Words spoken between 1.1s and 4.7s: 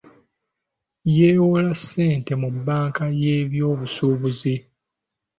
Yeewola ssente mu bbanka y'ebyobusubuzi.